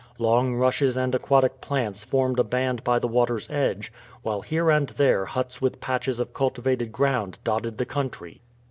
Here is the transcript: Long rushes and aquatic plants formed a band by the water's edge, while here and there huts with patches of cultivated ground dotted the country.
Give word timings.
Long 0.17 0.55
rushes 0.55 0.97
and 0.97 1.13
aquatic 1.13 1.61
plants 1.61 2.03
formed 2.03 2.39
a 2.39 2.43
band 2.43 2.83
by 2.83 2.97
the 2.97 3.07
water's 3.07 3.47
edge, 3.51 3.93
while 4.23 4.41
here 4.41 4.71
and 4.71 4.89
there 4.89 5.25
huts 5.25 5.61
with 5.61 5.79
patches 5.79 6.19
of 6.19 6.33
cultivated 6.33 6.91
ground 6.91 7.37
dotted 7.43 7.77
the 7.77 7.85
country. 7.85 8.41